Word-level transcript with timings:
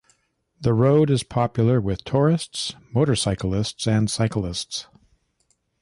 The 0.59 0.73
road 0.73 1.11
is 1.11 1.21
popular 1.21 1.79
with 1.79 2.03
tourists, 2.03 2.73
motorcyclists 2.91 3.85
and 3.87 4.09
cyclists. 4.09 4.87